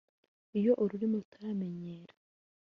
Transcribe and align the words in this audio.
Iyo 0.59 0.71
ururimi 0.83 1.15
rutaramenyera 1.21 2.13